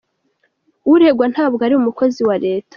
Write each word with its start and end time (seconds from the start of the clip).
Uregwa 0.93 1.25
ntabwo 1.33 1.61
ari 1.67 1.73
umukozi 1.77 2.21
wa 2.27 2.35
Leta. 2.45 2.69